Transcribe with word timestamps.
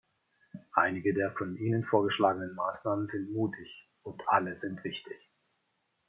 Einige 0.73 1.13
der 1.13 1.31
von 1.31 1.55
Ihnen 1.57 1.85
vorgeschlagenen 1.85 2.55
Maßnahmen 2.55 3.07
sind 3.07 3.31
mutig, 3.33 3.87
und 4.01 4.19
alle 4.27 4.57
sind 4.57 4.83
wichtig. 4.83 5.19